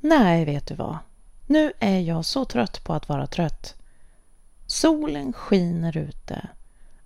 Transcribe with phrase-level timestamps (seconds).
[0.00, 0.98] Nej, vet du vad?
[1.46, 3.74] Nu är jag så trött på att vara trött.
[4.66, 6.48] Solen skiner ute.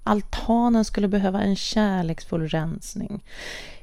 [0.05, 3.25] Altanen skulle behöva en kärleksfull rensning.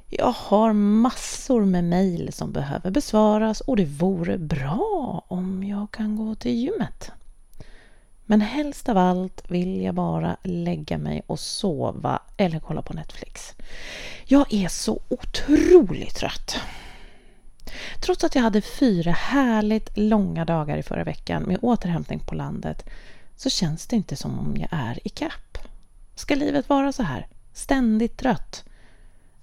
[0.09, 6.15] Jag har massor med mejl som behöver besvaras och det vore bra om jag kan
[6.15, 7.11] gå till gymmet.
[8.25, 13.55] Men helst av allt vill jag bara lägga mig och sova eller kolla på Netflix.
[14.25, 16.59] Jag är så otroligt trött.
[17.99, 22.89] Trots att jag hade fyra härligt långa dagar i förra veckan med återhämtning på landet
[23.35, 25.57] så känns det inte som om jag är i kapp.
[26.15, 27.27] Ska livet vara så här?
[27.53, 28.63] Ständigt trött?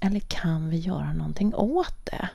[0.00, 2.28] Eller kan vi göra någonting åt det?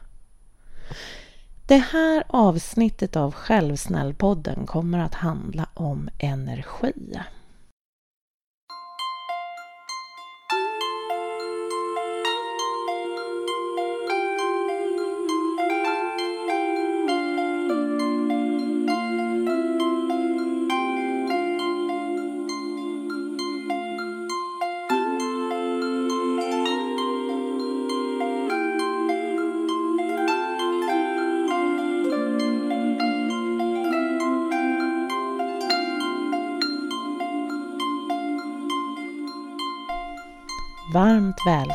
[1.68, 7.20] Det här avsnittet av Självsnällpodden kommer att handla om energi.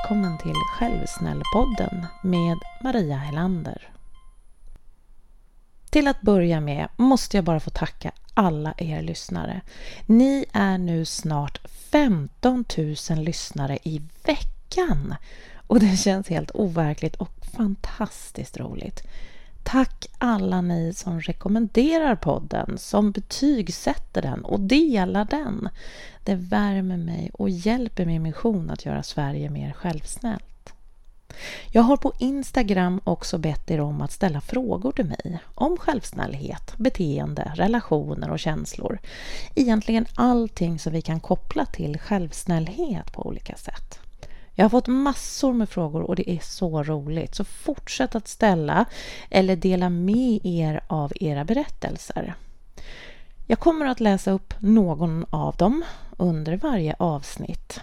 [0.07, 3.91] Välkommen till Självsnällpodden med Maria Helander.
[5.91, 9.61] Till att börja med måste jag bara få tacka alla er lyssnare.
[10.07, 12.65] Ni är nu snart 15
[13.11, 15.15] 000 lyssnare i veckan
[15.67, 19.03] och det känns helt overkligt och fantastiskt roligt.
[19.69, 25.69] Tack alla ni som rekommenderar podden, som betygsätter den och delar den.
[26.25, 30.73] Det värmer mig och hjälper min mission att göra Sverige mer självsnällt.
[31.71, 36.75] Jag har på Instagram också bett er om att ställa frågor till mig om självsnällhet,
[36.77, 38.99] beteende, relationer och känslor.
[39.55, 44.06] Egentligen allting som vi kan koppla till självsnällhet på olika sätt.
[44.59, 47.35] Jag har fått massor med frågor och det är så roligt.
[47.35, 48.85] Så fortsätt att ställa
[49.31, 52.35] eller dela med er av era berättelser.
[53.47, 55.85] Jag kommer att läsa upp någon av dem
[56.17, 57.81] under varje avsnitt.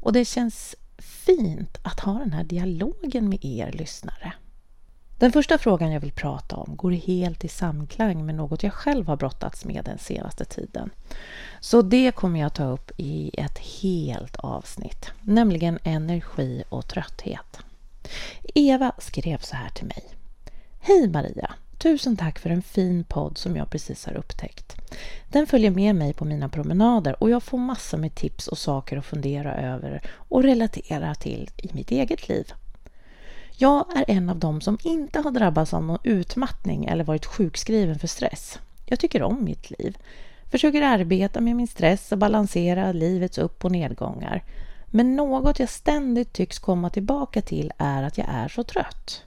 [0.00, 4.32] Och det känns fint att ha den här dialogen med er lyssnare.
[5.18, 9.06] Den första frågan jag vill prata om går helt i samklang med något jag själv
[9.06, 10.90] har brottats med den senaste tiden.
[11.60, 17.58] Så det kommer jag ta upp i ett helt avsnitt, nämligen energi och trötthet.
[18.54, 20.04] Eva skrev så här till mig.
[20.80, 21.54] Hej Maria!
[21.78, 24.76] Tusen tack för en fin podd som jag precis har upptäckt.
[25.28, 28.96] Den följer med mig på mina promenader och jag får massor med tips och saker
[28.96, 32.52] att fundera över och relatera till i mitt eget liv.
[33.58, 37.98] Jag är en av dem som inte har drabbats av någon utmattning eller varit sjukskriven
[37.98, 38.58] för stress.
[38.86, 39.98] Jag tycker om mitt liv.
[40.50, 44.42] Försöker arbeta med min stress och balansera livets upp och nedgångar.
[44.86, 49.22] Men något jag ständigt tycks komma tillbaka till är att jag är så trött.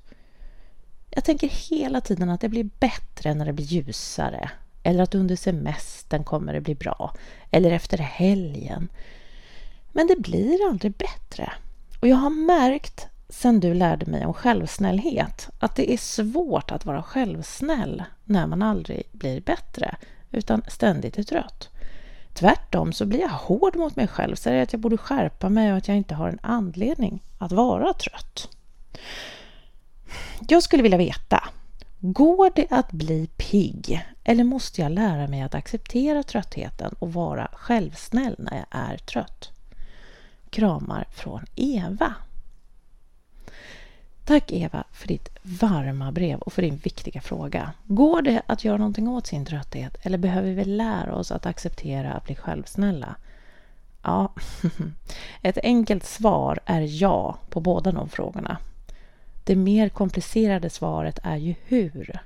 [1.10, 4.50] Jag tänker hela tiden att det blir bättre när det blir ljusare.
[4.84, 7.14] Eller att under semestern kommer det bli bra.
[7.52, 8.90] Eller efter helgen.
[9.92, 11.52] Men det blir aldrig bättre.
[12.00, 16.86] Och jag har märkt sen du lärde mig om självsnällhet att det är svårt att
[16.86, 19.96] vara självsnäll när man aldrig blir bättre
[20.32, 21.70] utan ständigt är trött.
[22.34, 25.78] Tvärtom så blir jag hård mot mig själv, säger att jag borde skärpa mig och
[25.78, 28.50] att jag inte har en anledning att vara trött.
[30.48, 31.50] Jag skulle vilja veta,
[32.00, 37.50] går det att bli pigg eller måste jag lära mig att acceptera tröttheten och vara
[37.54, 39.52] självsnäll när jag är trött?
[40.50, 42.16] Kramar från Eva.
[44.30, 47.74] Tack Eva för ditt varma brev och för din viktiga fråga.
[47.88, 52.14] Går det att göra någonting åt sin trötthet eller behöver vi lära oss att acceptera
[52.14, 53.16] att bli självsnälla?
[54.02, 54.34] Ja,
[55.42, 58.58] ett enkelt svar är ja på båda de frågorna.
[59.44, 62.20] Det mer komplicerade svaret är ju hur.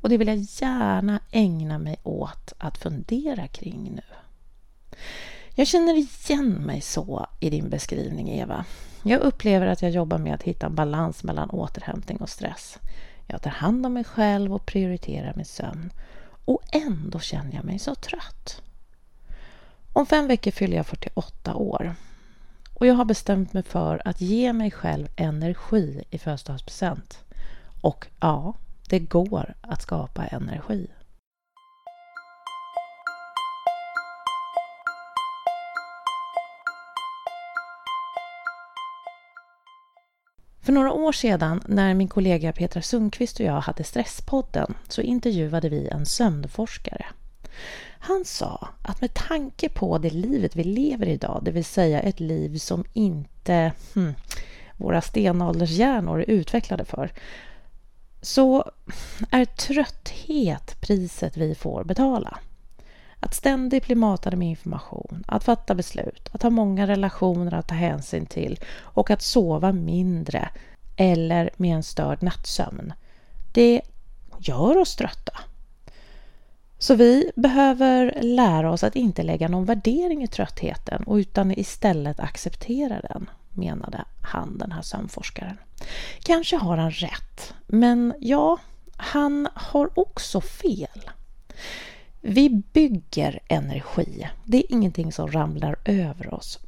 [0.00, 4.14] Och det vill jag gärna ägna mig åt att fundera kring nu.
[5.54, 8.64] Jag känner igen mig så i din beskrivning, Eva.
[9.02, 12.78] Jag upplever att jag jobbar med att hitta en balans mellan återhämtning och stress.
[13.26, 15.92] Jag tar hand om mig själv och prioriterar min sömn.
[16.44, 18.62] Och ändå känner jag mig så trött.
[19.92, 21.94] Om fem veckor fyller jag 48 år.
[22.74, 27.24] Och jag har bestämt mig för att ge mig själv energi i födelsedagspresent.
[27.80, 28.54] Och ja,
[28.88, 30.86] det går att skapa energi.
[40.62, 45.68] För några år sedan när min kollega Petra Sundqvist och jag hade Stresspodden så intervjuade
[45.68, 47.06] vi en sömnforskare.
[47.98, 52.20] Han sa att med tanke på det livet vi lever idag, det vill säga ett
[52.20, 54.14] liv som inte hmm,
[54.76, 57.12] våra stenåldershjärnor är utvecklade för,
[58.22, 58.70] så
[59.30, 62.38] är trötthet priset vi får betala.
[63.20, 67.74] Att ständigt bli matad med information, att fatta beslut, att ha många relationer att ta
[67.74, 70.48] hänsyn till och att sova mindre
[70.96, 72.92] eller med en störd nattsömn.
[73.52, 73.80] Det
[74.38, 75.32] gör oss trötta.
[76.78, 83.00] Så vi behöver lära oss att inte lägga någon värdering i tröttheten utan istället acceptera
[83.00, 85.58] den, menade han, den här sömnforskaren.
[86.22, 88.58] Kanske har han rätt, men ja,
[88.96, 91.10] han har också fel.
[92.20, 94.28] Vi bygger energi.
[94.44, 96.58] Det är ingenting som ramlar över oss.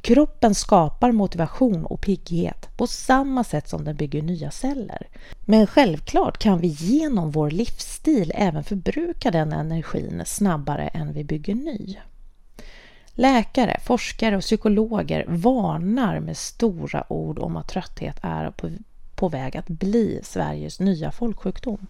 [0.00, 5.08] Kroppen skapar motivation och pigghet på samma sätt som den bygger nya celler.
[5.40, 11.54] Men självklart kan vi genom vår livsstil även förbruka den energin snabbare än vi bygger
[11.54, 11.96] ny.
[13.06, 18.70] Läkare, forskare och psykologer varnar med stora ord om att trötthet är på,
[19.14, 21.86] på väg att bli Sveriges nya folksjukdom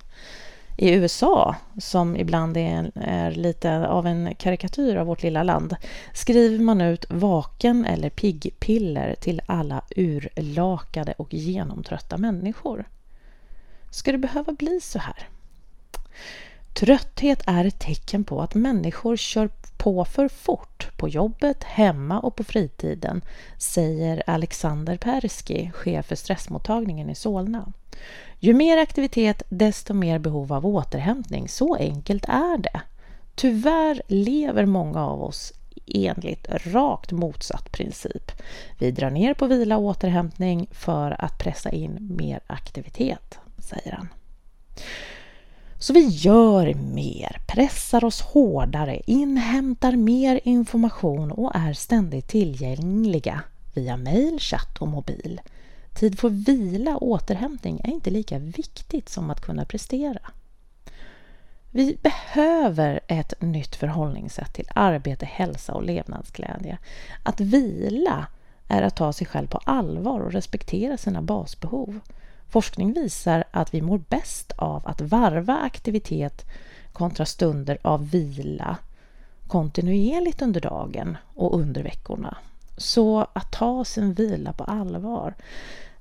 [0.77, 5.77] i USA, som ibland är, är, lite av en karikatyr av vårt lilla land,
[6.15, 12.85] skriver man ut vaken eller piggpiller till alla urlakade och genomtrötta människor.
[13.91, 15.29] Ska det behöva bli så här?
[16.75, 22.37] Trötthet är ett tecken på att människor kör på för fort på jobbet, hemma och
[22.37, 23.21] på fritiden,
[23.59, 27.73] säger Alexander Persky, chef för stressmottagningen i Solna.
[28.39, 31.49] Ju mer aktivitet, desto mer behov av återhämtning.
[31.49, 32.81] Så enkelt är det.
[33.35, 35.53] Tyvärr lever många av oss
[35.87, 38.33] enligt rakt motsatt princip.
[38.79, 44.09] Vi drar ner på vila och återhämtning för att pressa in mer aktivitet, säger han.
[45.79, 53.43] Så vi gör mer, pressar oss hårdare, inhämtar mer information och är ständigt tillgängliga
[53.75, 55.41] via mejl, chatt och mobil.
[55.97, 60.21] Tid för vila och återhämtning är inte lika viktigt som att kunna prestera.
[61.71, 66.79] Vi behöver ett nytt förhållningssätt till arbete, hälsa och levnadsglädje.
[67.23, 68.27] Att vila
[68.69, 72.01] är att ta sig själv på allvar och respektera sina basbehov.
[72.49, 76.45] Forskning visar att vi mår bäst av att varva aktivitet
[76.93, 78.77] kontra stunder av vila
[79.47, 82.37] kontinuerligt under dagen och under veckorna.
[82.77, 85.35] Så att ta sin vila på allvar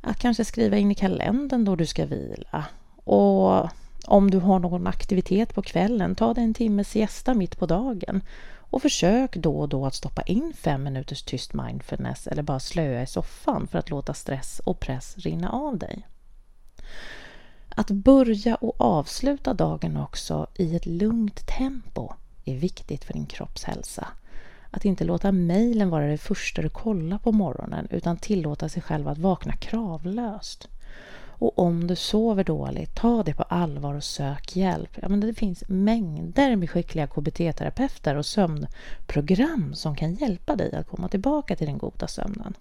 [0.06, 2.66] att kanske skriva in i kalendern då du ska vila.
[2.96, 3.70] Och
[4.06, 8.22] om du har någon aktivitet på kvällen, ta dig en timmes siesta mitt på dagen.
[8.70, 13.02] Och försök då och då att stoppa in fem minuters tyst mindfulness eller bara slöa
[13.02, 16.08] i soffan för att låta stress och press rinna av dig.
[17.70, 22.14] Att börja och avsluta dagen också i ett lugnt tempo
[22.46, 24.08] är viktigt för din kroppshälsa.
[24.76, 29.08] Att inte låta mejlen vara det första du kollar på morgonen utan tillåta sig själv
[29.08, 30.68] att vakna kravlöst.
[31.28, 34.90] Och om du sover dåligt, ta det på allvar och sök hjälp.
[35.02, 40.88] Ja, men det finns mängder med skickliga KBT-terapeuter och sömnprogram som kan hjälpa dig att
[40.88, 42.54] komma tillbaka till den goda sömnen.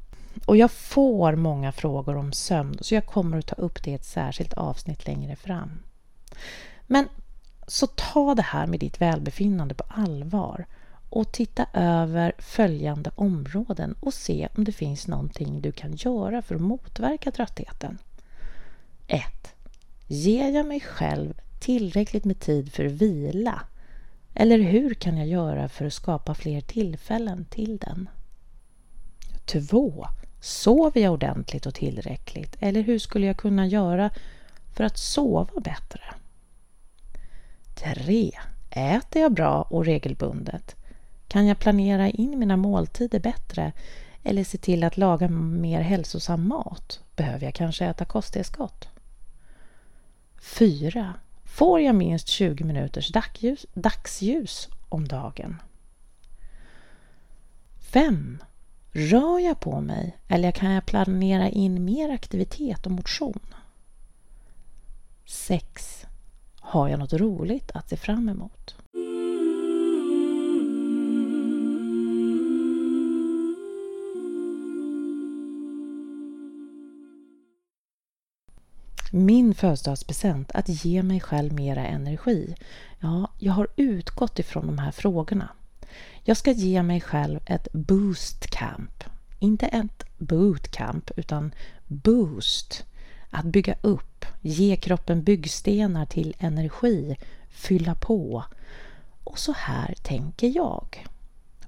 [0.46, 3.94] Och jag får många frågor om sömn så jag kommer att ta upp det i
[3.94, 5.70] ett särskilt avsnitt längre fram.
[6.86, 7.08] Men
[7.66, 10.66] så ta det här med ditt välbefinnande på allvar
[11.14, 16.54] och titta över följande områden och se om det finns någonting du kan göra för
[16.54, 17.98] att motverka tröttheten.
[19.06, 19.22] 1.
[20.06, 23.62] Ger jag mig själv tillräckligt med tid för vila?
[24.34, 28.08] Eller hur kan jag göra för att skapa fler tillfällen till den?
[29.46, 30.06] 2.
[30.40, 32.56] Sover jag ordentligt och tillräckligt?
[32.60, 34.10] Eller hur skulle jag kunna göra
[34.72, 36.00] för att sova bättre?
[37.74, 38.30] 3.
[38.70, 40.76] Äter jag bra och regelbundet?
[41.34, 43.72] Kan jag planera in mina måltider bättre
[44.22, 47.00] eller se till att laga mer hälsosam mat?
[47.16, 48.88] Behöver jag kanske äta kosttillskott?
[50.40, 51.14] 4.
[51.44, 55.62] Får jag minst 20 minuters dagsljus, dagsljus om dagen?
[57.92, 58.42] 5.
[58.92, 63.40] Rör jag på mig eller kan jag planera in mer aktivitet och motion?
[65.26, 66.06] 6.
[66.60, 68.83] Har jag något roligt att se fram emot?
[79.16, 82.54] Min födelsedagspresent, att ge mig själv mera energi.
[83.00, 85.48] Ja, jag har utgått ifrån de här frågorna.
[86.22, 89.04] Jag ska ge mig själv ett boost camp.
[89.38, 91.54] Inte ett bootcamp, utan
[91.86, 92.84] boost.
[93.30, 97.16] Att bygga upp, ge kroppen byggstenar till energi,
[97.48, 98.44] fylla på.
[99.24, 101.06] Och så här tänker jag.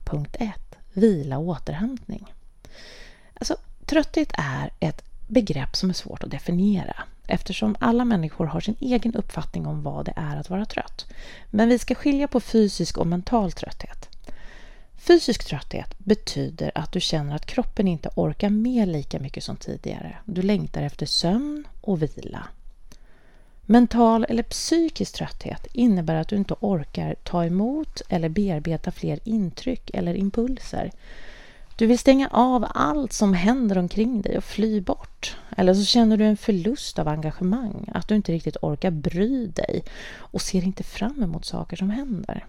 [0.04, 0.76] Punkt 1.
[0.92, 2.26] Vila och återhämtning.
[3.34, 8.76] Alltså, trötthet är ett begrepp som är svårt att definiera eftersom alla människor har sin
[8.80, 11.06] egen uppfattning om vad det är att vara trött.
[11.50, 14.08] Men vi ska skilja på fysisk och mental trötthet.
[14.96, 20.16] Fysisk trötthet betyder att du känner att kroppen inte orkar med lika mycket som tidigare.
[20.24, 22.48] Du längtar efter sömn och vila.
[23.68, 29.90] Mental eller psykisk trötthet innebär att du inte orkar ta emot eller bearbeta fler intryck
[29.94, 30.90] eller impulser.
[31.76, 35.36] Du vill stänga av allt som händer omkring dig och fly bort.
[35.56, 39.84] Eller så känner du en förlust av engagemang, att du inte riktigt orkar bry dig
[40.16, 42.46] och ser inte fram emot saker som händer.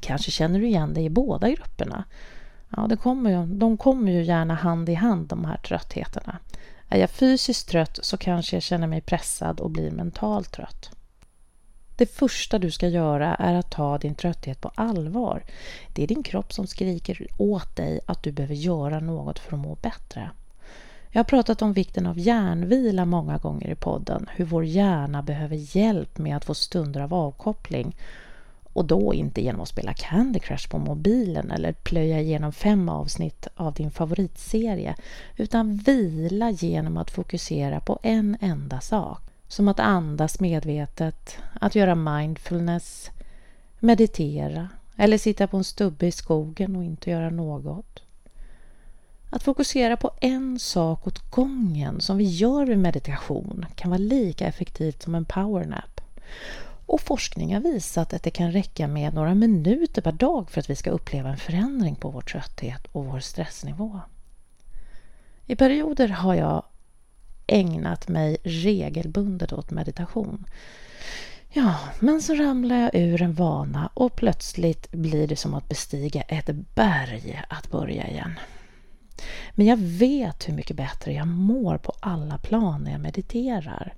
[0.00, 2.04] Kanske känner du igen dig i båda grupperna.
[2.76, 6.38] Ja, det kommer ju, de kommer ju gärna hand i hand, de här tröttheterna.
[6.88, 10.90] Är jag fysiskt trött så kanske jag känner mig pressad och blir mentalt trött.
[12.02, 15.42] Det första du ska göra är att ta din trötthet på allvar.
[15.94, 19.62] Det är din kropp som skriker åt dig att du behöver göra något för att
[19.62, 20.30] må bättre.
[21.10, 25.76] Jag har pratat om vikten av hjärnvila många gånger i podden, hur vår hjärna behöver
[25.76, 27.96] hjälp med att få stunder av avkoppling
[28.72, 33.48] och då inte genom att spela Candy Crush på mobilen eller plöja igenom fem avsnitt
[33.54, 34.94] av din favoritserie,
[35.36, 39.31] utan vila genom att fokusera på en enda sak.
[39.52, 43.10] Som att andas medvetet, att göra mindfulness,
[43.78, 48.02] meditera eller sitta på en stubbe i skogen och inte göra något.
[49.30, 54.46] Att fokusera på en sak åt gången som vi gör vid meditation kan vara lika
[54.46, 56.00] effektivt som en powernap.
[56.86, 60.70] Och forskning har visat att det kan räcka med några minuter per dag för att
[60.70, 64.00] vi ska uppleva en förändring på vår trötthet och vår stressnivå.
[65.46, 66.62] I perioder har jag
[67.46, 70.44] ägnat mig regelbundet åt meditation.
[71.54, 76.22] Ja, men så ramlar jag ur en vana och plötsligt blir det som att bestiga
[76.22, 78.38] ett berg att börja igen.
[79.54, 83.94] Men jag vet hur mycket bättre jag mår på alla plan när jag mediterar.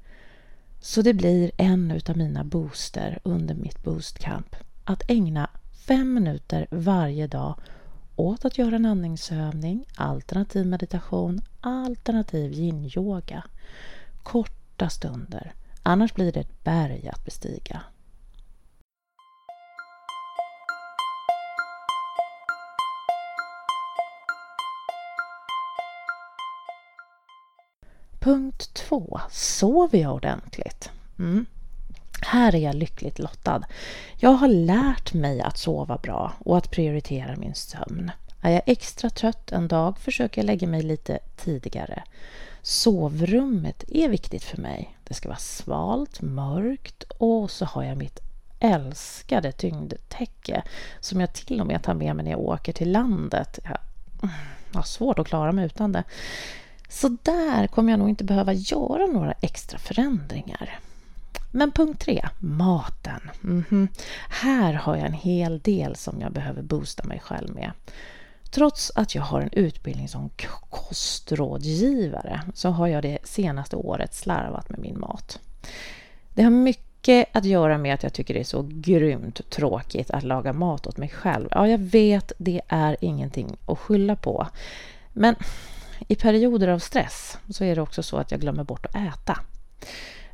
[0.81, 5.51] Så det blir en utav mina booster under mitt boostcamp att ägna
[5.87, 7.55] fem minuter varje dag
[8.17, 13.45] åt att göra en andningsövning, alternativ meditation, alternativ yin-yoga.
[14.23, 17.81] Korta stunder, annars blir det ett berg att bestiga.
[28.21, 29.21] Punkt 2.
[29.31, 30.91] Sover jag ordentligt?
[31.19, 31.47] Mm.
[32.25, 33.63] Här är jag lyckligt lottad.
[34.17, 38.11] Jag har lärt mig att sova bra och att prioritera min sömn.
[38.41, 42.03] Är jag extra trött en dag försöker jag lägga mig lite tidigare.
[42.63, 44.97] Sovrummet är viktigt för mig.
[45.05, 48.21] Det ska vara svalt, mörkt och så har jag mitt
[48.61, 50.63] älskade tyngdtäcke
[51.01, 53.59] som jag till och med tar med mig när jag åker till landet.
[54.73, 56.05] Jag har svårt att klara mig utan det.
[56.89, 60.79] Så där kommer jag nog inte behöva göra några extra förändringar.
[61.57, 63.31] Men punkt tre, maten.
[63.45, 63.89] Mm -hmm.
[64.29, 67.73] Här har jag en hel del som jag behöver boosta mig själv med.
[68.51, 70.31] Trots att jag har en utbildning som
[70.71, 75.39] kostrådgivare så har jag det senaste året slarvat med min mat.
[76.35, 80.23] Det har mycket att göra med att jag tycker det är så grymt tråkigt att
[80.23, 81.49] laga mat åt mig själv.
[81.51, 84.47] Ja, jag vet, det är ingenting att skylla på.
[85.13, 85.35] Men
[86.09, 89.39] i perioder av stress så är det också så att jag glömmer bort att äta.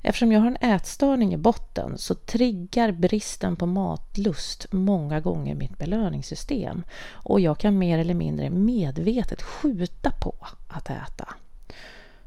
[0.02, 5.78] Eftersom jag har en ätstörning i botten så triggar bristen på matlust många gånger mitt
[5.78, 10.34] belöningssystem och jag kan mer eller mindre medvetet skjuta på
[10.68, 11.28] att äta.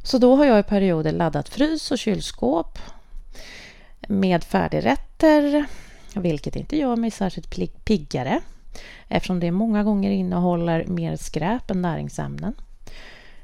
[0.04, 2.80] Så då har jag i perioder laddat frys och kylskåp
[4.08, 5.66] med färdigrätter,
[6.16, 8.42] vilket inte gör mig särskilt piggare
[9.08, 12.56] eftersom det många gånger innehåller mer skräp än näringsämnen.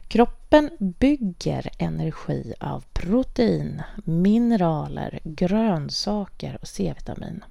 [0.09, 7.43] Kroppen bygger energi av protein, mineraler, grönsaker och C-vitamin.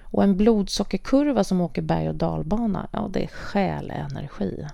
[0.00, 4.66] Och en blodsockerkurva som åker berg och dalbana, ja det är stjäl energi.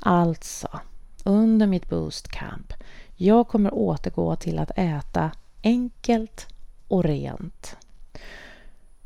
[0.00, 0.80] Alltså,
[1.24, 2.72] under mitt boost camp,
[3.16, 5.30] jag kommer återgå till att äta
[5.62, 6.46] enkelt
[6.88, 7.76] och rent.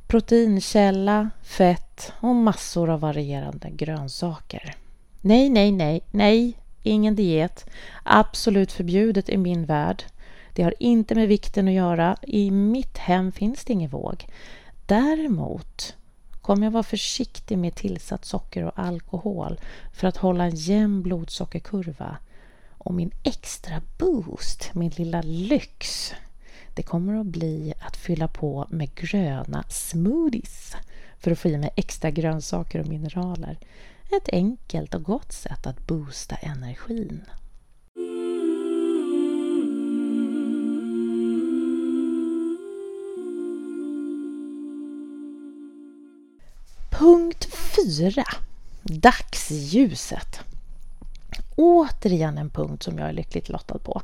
[0.07, 4.77] Proteinkälla, fett och massor av varierande grönsaker.
[5.21, 7.67] Nej, nej, nej, nej, ingen diet.
[8.03, 10.05] Absolut förbjudet i min värld.
[10.53, 12.17] Det har inte med vikten att göra.
[12.23, 14.27] I mitt hem finns det ingen våg.
[14.87, 15.97] Däremot
[16.41, 19.61] kommer jag vara försiktig med tillsatt socker och alkohol
[19.93, 22.17] för att hålla en jämn blodsockerkurva.
[22.79, 26.13] Och min extra boost, min lilla lyx,
[26.75, 30.77] det kommer att bli att fylla på med gröna smoothies
[31.19, 33.59] för att få i mig extra grönsaker och mineraler.
[34.11, 37.25] Ett enkelt och gott sätt att boosta energin.
[46.91, 48.25] Punkt 4.
[48.83, 50.41] Dagsljuset.
[51.57, 54.03] Återigen en punkt som jag är lyckligt lottad på.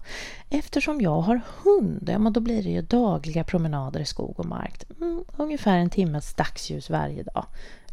[0.51, 4.85] Eftersom jag har hund, ja, då blir det ju dagliga promenader i skog och mark.
[5.01, 7.47] Mm, ungefär en timmes dagsljus varje dag.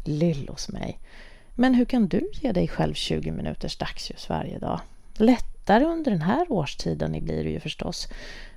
[0.04, 0.98] Lill hos mig.
[1.60, 4.80] Men hur kan du ge dig själv 20 minuters dagsljus varje dag?
[5.14, 8.08] Lättare under den här årstiden blir det ju förstås.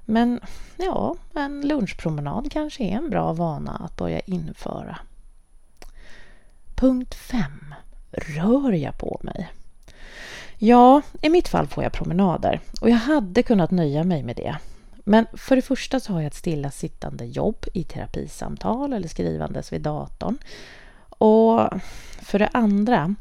[0.06, 0.40] Men
[0.78, 4.98] ja, en lunchpromenad kanske är en bra vana att börja införa.
[6.76, 7.42] Punkt 5.
[8.12, 9.50] Rör jag på mig?
[10.58, 14.58] Ja, i mitt fall får jag promenader och jag hade kunnat nöja mig med det.
[15.04, 19.82] Men för det första så har jag ett stillasittande jobb i terapisamtal eller skrivandes vid
[19.82, 20.38] datorn.
[21.22, 21.70] Och
[22.22, 23.16] för det andra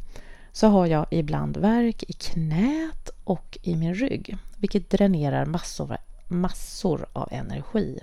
[0.53, 5.97] så har jag ibland värk i knät och i min rygg, vilket dränerar massor,
[6.29, 7.99] massor av energi.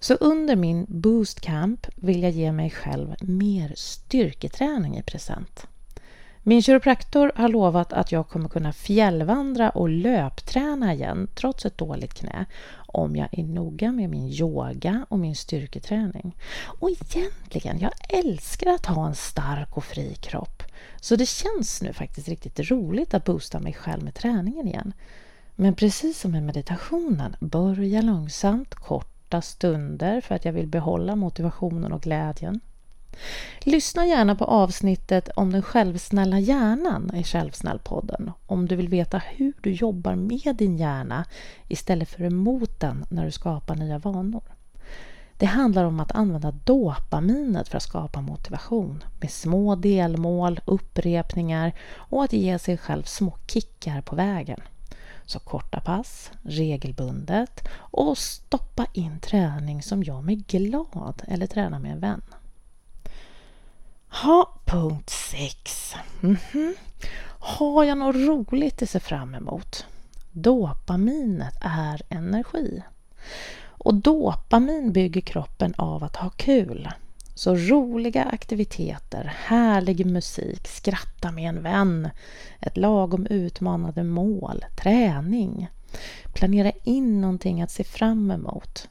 [0.00, 5.66] Så under min boostcamp vill jag ge mig själv mer styrketräning i present.
[6.42, 12.14] Min kiropraktor har lovat att jag kommer kunna fjällvandra och löpträna igen trots ett dåligt
[12.14, 16.36] knä om jag är noga med min yoga och min styrketräning.
[16.80, 20.62] Och egentligen, jag älskar att ha en stark och fri kropp.
[21.00, 24.92] Så det känns nu faktiskt riktigt roligt att boosta mig själv med träningen igen.
[25.56, 31.92] Men precis som med meditationen, börja långsamt, korta stunder för att jag vill behålla motivationen
[31.92, 32.60] och glädjen.
[33.60, 39.52] Lyssna gärna på avsnittet om den självsnälla hjärnan i Självsnällpodden om du vill veta hur
[39.60, 41.24] du jobbar med din hjärna
[41.68, 44.42] istället för emot den när du skapar nya vanor.
[45.38, 52.24] Det handlar om att använda dopaminet för att skapa motivation med små delmål, upprepningar och
[52.24, 54.60] att ge sig själv små kickar på vägen.
[55.26, 61.92] Så korta pass, regelbundet och stoppa in träning som gör mig glad eller träna med
[61.92, 62.22] en vän.
[64.10, 65.94] Ha, punkt 6.
[66.22, 66.72] Mm -hmm.
[67.40, 69.86] Har jag något roligt att se fram emot?
[70.32, 72.82] Dopaminet är energi.
[73.66, 76.88] Och dopamin bygger kroppen av att ha kul.
[77.34, 82.08] Så roliga aktiviteter, härlig musik, skratta med en vän,
[82.60, 85.68] ett lagom utmanande mål, träning.
[86.34, 88.88] Planera in någonting att se fram emot.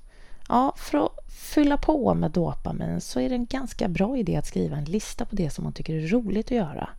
[0.49, 4.45] Ja, för att fylla på med dopamin så är det en ganska bra idé att
[4.45, 6.89] skriva en lista på det som man tycker är roligt att göra.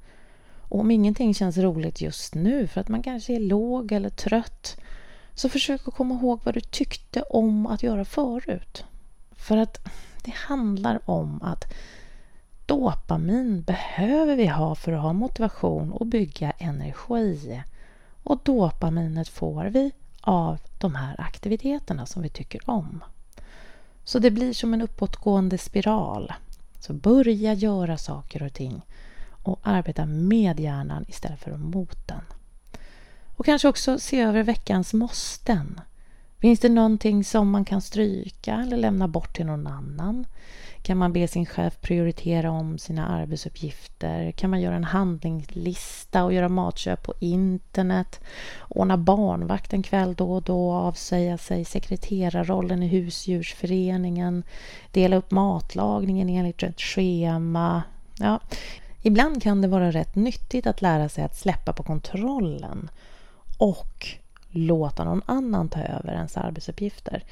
[0.69, 4.77] Och om ingenting känns roligt just nu för att man kanske är låg eller trött
[5.35, 8.85] så försök att komma ihåg vad du tyckte om att göra förut.
[9.37, 9.79] För att
[10.25, 11.65] det handlar om att
[12.67, 17.63] dopamin behöver vi ha för att ha motivation och bygga energi.
[18.23, 23.05] Och dopaminet får vi av de här aktiviteterna som vi tycker om.
[24.09, 26.33] Så det blir som en uppåtgående spiral.
[26.81, 28.83] Så börja göra saker och ting
[29.43, 32.21] och arbeta med hjärnan istället för mot den.
[33.37, 35.81] Och kanske också se över veckans måsten.
[36.41, 40.27] Finns det någonting som man kan stryka eller lämna bort till någon annan?
[40.83, 44.31] Kan man be sin chef prioritera om sina arbetsuppgifter?
[44.31, 48.21] Kan man göra en handlingslista och göra matköp på internet?
[48.69, 54.43] Ordna barnvakt en kväll då och då, avsäga sig sekreterarrollen i husdjursföreningen,
[54.93, 57.83] dela upp matlagningen enligt ett schema.
[58.19, 58.41] Ja,
[59.03, 62.91] ibland kan det vara rätt nyttigt att lära sig att släppa på kontrollen
[63.59, 64.07] och
[64.51, 67.25] låta någon annan ta över ens arbetsuppgifter.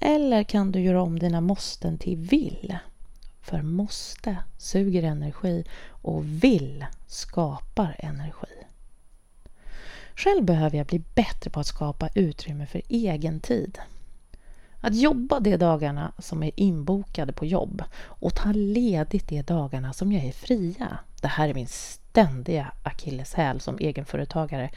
[0.00, 2.76] Eller kan du göra om dina måsten till vill?
[3.42, 8.46] För måste suger energi och vill skapar energi.
[10.14, 13.78] Själv behöver jag bli bättre på att skapa utrymme för egen tid.
[14.84, 20.12] Att jobba de dagarna som är inbokade på jobb och ta ledigt de dagarna som
[20.12, 20.98] jag är fria.
[21.20, 24.70] Det här är min ständiga akilleshäl som egenföretagare.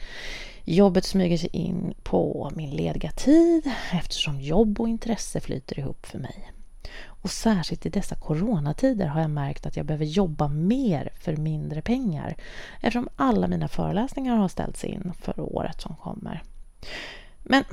[0.64, 6.18] Jobbet smyger sig in på min lediga tid eftersom jobb och intresse flyter ihop för
[6.18, 6.52] mig.
[7.06, 11.82] Och särskilt i dessa coronatider har jag märkt att jag behöver jobba mer för mindre
[11.82, 12.36] pengar
[12.76, 16.42] eftersom alla mina föreläsningar har ställts in för året som kommer.
[17.42, 17.64] Men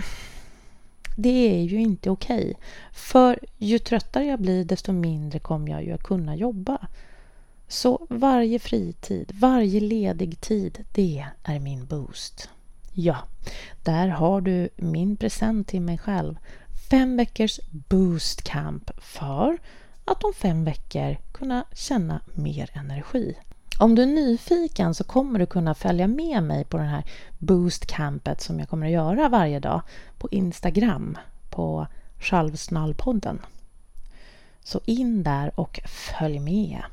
[1.15, 2.41] det är ju inte okej.
[2.41, 2.53] Okay.
[2.91, 6.87] För ju tröttare jag blir desto mindre kommer jag ju att kunna jobba.
[7.67, 12.49] Så varje fritid, varje ledig tid, det är min boost.
[12.93, 13.17] Ja,
[13.83, 16.35] där har du min present till mig själv.
[16.89, 19.57] Fem veckors boost camp för
[20.05, 23.35] att om fem veckor kunna känna mer energi.
[23.79, 27.03] Om du är nyfiken så kommer du kunna följa med mig på det här
[27.39, 29.81] boostcampet som jag kommer att göra varje dag
[30.17, 31.17] på Instagram
[31.49, 31.87] på
[32.19, 33.41] Självsnallpodden.
[34.63, 36.83] Så in där och följ med.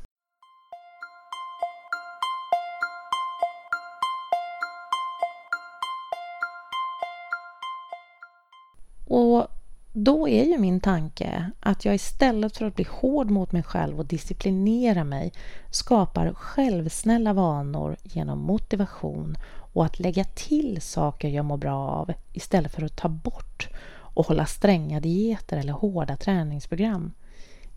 [9.07, 9.47] Och
[9.93, 13.99] då är ju min tanke att jag istället för att bli hård mot mig själv
[13.99, 15.33] och disciplinera mig
[15.69, 19.37] skapar självsnälla vanor genom motivation
[19.73, 24.27] och att lägga till saker jag mår bra av istället för att ta bort och
[24.27, 27.11] hålla stränga dieter eller hårda träningsprogram.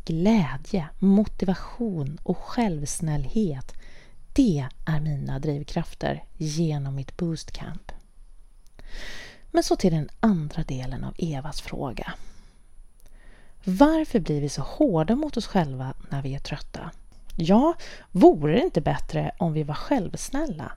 [0.04, 3.72] Glädje, motivation och självsnällhet
[4.32, 7.92] det är mina drivkrafter genom mitt boostcamp.
[9.54, 12.14] Men så till den andra delen av Evas fråga.
[13.64, 16.90] Varför blir vi så hårda mot oss själva när vi är trötta?
[17.36, 17.74] Ja,
[18.10, 20.72] vore det inte bättre om vi var självsnälla?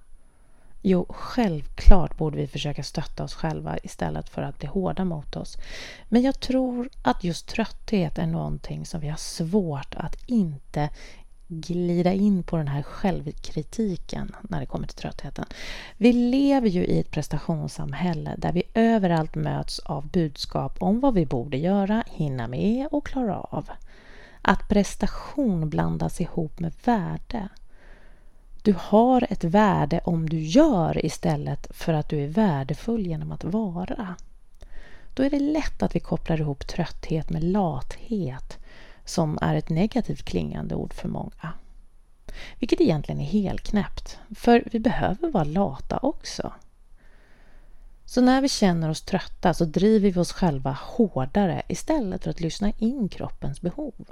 [0.82, 5.58] Jo, självklart borde vi försöka stötta oss själva istället för att bli hårda mot oss.
[6.10, 10.90] Men jag tror att just trötthet är någonting som vi har svårt att inte
[11.48, 15.46] glida in på den här självkritiken när det kommer till tröttheten.
[15.98, 21.26] Vi lever ju i ett prestationssamhälle där vi överallt möts av budskap om vad vi
[21.26, 23.70] borde göra, hinna med och klara av.
[24.42, 27.50] Att prestation blandas ihop med värde.
[28.62, 33.44] Du har ett värde om du gör istället för att du är värdefull genom att
[33.44, 34.16] vara.
[35.14, 38.57] Då är det lätt att vi kopplar ihop trötthet med lathet
[39.10, 41.54] som är ett negativt klingande ord för många.
[42.60, 46.54] Vilket egentligen är helknäppt, för vi behöver vara lata också.
[48.06, 52.41] Så när vi känner oss trötta så driver vi oss själva hårdare istället för att
[52.41, 54.06] lyssna in kroppens behov.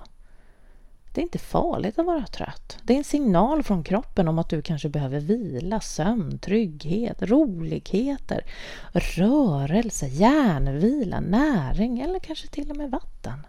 [1.14, 2.78] Det är inte farligt att vara trött.
[2.84, 8.46] Det är en signal från kroppen om att du kanske behöver vila, sömn, trygghet, roligheter,
[8.92, 13.46] rörelse, hjärnvila, näring eller kanske till och med vatten.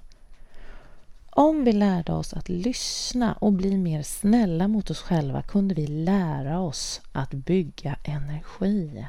[1.39, 5.87] Om vi lärde oss att lyssna och bli mer snälla mot oss själva kunde vi
[5.87, 9.07] lära oss att bygga energi.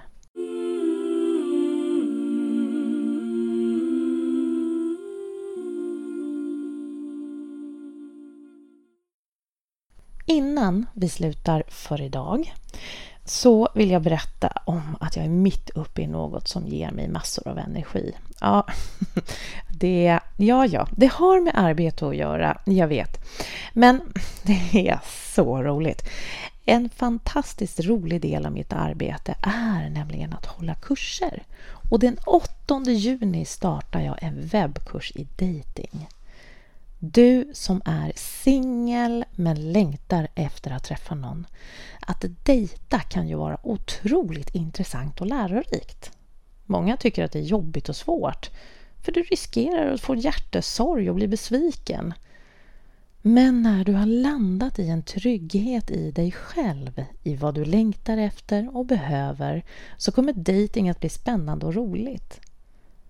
[10.25, 12.53] Innan vi slutar för idag
[13.25, 17.07] så vill jag berätta om att jag är mitt uppe i något som ger mig
[17.07, 18.15] massor av energi.
[18.41, 18.65] Ja,
[19.77, 23.17] det, ja, ja, det har med arbete att göra, jag vet.
[23.73, 24.01] Men
[24.43, 24.99] det är
[25.35, 26.09] så roligt.
[26.65, 31.43] En fantastiskt rolig del av mitt arbete är nämligen att hålla kurser.
[31.89, 36.07] Och den 8 juni startar jag en webbkurs i dating.
[36.99, 41.47] Du som är singel men längtar efter att träffa någon.
[41.99, 46.11] Att dejta kan ju vara otroligt intressant och lärorikt.
[46.65, 48.49] Många tycker att det är jobbigt och svårt
[49.07, 52.13] för du riskerar att få hjärtesorg och bli besviken.
[53.21, 58.17] Men när du har landat i en trygghet i dig själv, i vad du längtar
[58.17, 59.63] efter och behöver,
[59.97, 62.39] så kommer dejting att bli spännande och roligt.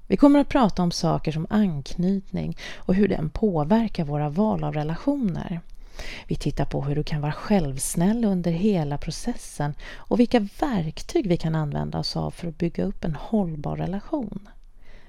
[0.07, 4.73] Vi kommer att prata om saker som anknytning och hur den påverkar våra val av
[4.73, 5.61] relationer.
[6.27, 11.37] Vi tittar på hur du kan vara självsnäll under hela processen och vilka verktyg vi
[11.37, 14.49] kan använda oss av för att bygga upp en hållbar relation.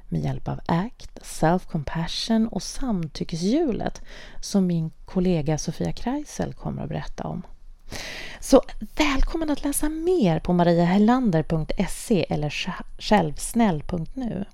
[0.08, 4.02] Med hjälp av ACT, Self-Compassion och samtyckeshjulet
[4.40, 7.42] som min kollega Sofia Kreisel kommer att berätta om.
[8.40, 8.62] Så
[8.96, 12.54] välkommen att läsa mer på mariahelander.se eller
[12.98, 14.44] självsnäll.nu.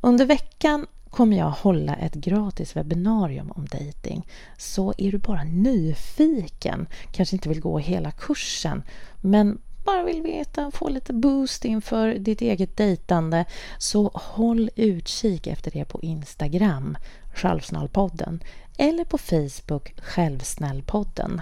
[0.00, 4.26] Under veckan kommer jag hålla ett gratis webbinarium om dating.
[4.58, 8.82] Så är du bara nyfiken, kanske inte vill gå hela kursen,
[9.20, 13.44] men bara vill veta, få lite boost inför ditt eget dejtande
[13.78, 16.96] så håll utkik efter det på Instagram,
[17.34, 18.42] Självsnällpodden,
[18.78, 21.40] eller på Facebook, Självsnällpodden.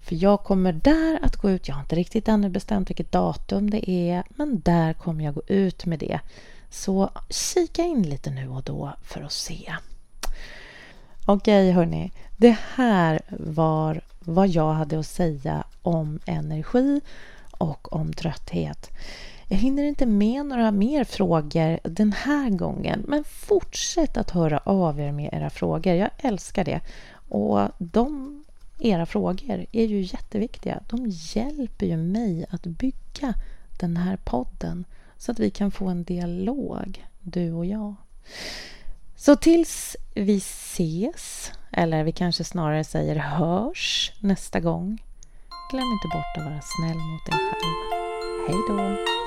[0.00, 3.70] För jag kommer där att gå ut, jag har inte riktigt ännu bestämt vilket datum
[3.70, 6.20] det är, men där kommer jag gå ut med det.
[6.70, 9.74] Så kika in lite nu och då för att se.
[11.26, 17.00] Okej hörni, det här var vad jag hade att säga om energi
[17.50, 18.90] och om trötthet.
[19.48, 25.00] Jag hinner inte med några mer frågor den här gången, men fortsätt att höra av
[25.00, 25.94] er med era frågor.
[25.94, 26.80] Jag älskar det.
[27.28, 28.44] Och de,
[28.78, 30.82] era frågor är ju jätteviktiga.
[30.88, 33.34] De hjälper ju mig att bygga
[33.80, 34.84] den här podden
[35.18, 37.94] så att vi kan få en dialog, du och jag.
[39.24, 45.02] Så tills vi ses, eller vi kanske snarare säger hörs nästa gång,
[45.70, 47.72] glöm inte bort att vara snäll mot dig själv.
[48.48, 49.21] Hej då!